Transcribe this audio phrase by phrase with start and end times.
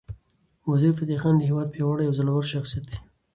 [0.71, 2.97] وزیرفتح خان د هیواد پیاوړی او زړور شخصیت دی.